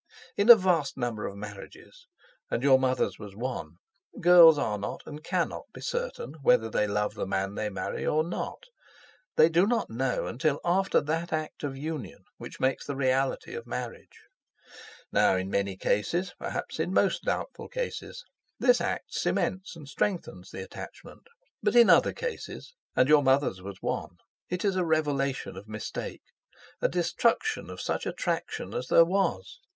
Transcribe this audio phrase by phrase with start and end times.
[0.35, 2.07] In a vast number of marriages
[2.49, 7.27] and your mother's was one—girls are not and cannot be certain whether they love the
[7.27, 8.63] man they marry or not;
[9.35, 13.67] they do not know until after that act of union which makes the reality of
[13.67, 14.23] marriage.
[15.11, 18.25] Now, in many, perhaps in most doubtful cases,
[18.59, 21.27] this act cements and strengthens the attachment,
[21.61, 24.17] but in other cases, and your mother's was one,
[24.49, 26.23] it is a revelation of mistake,
[26.81, 29.59] a destruction of such attraction as there was.